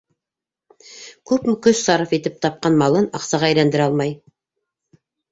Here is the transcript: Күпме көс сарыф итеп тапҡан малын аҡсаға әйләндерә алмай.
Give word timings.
Күпме 1.31 1.53
көс 1.67 1.81
сарыф 1.89 2.15
итеп 2.17 2.39
тапҡан 2.45 2.77
малын 2.79 3.05
аҡсаға 3.19 3.51
әйләндерә 3.53 3.85
алмай. 3.91 4.15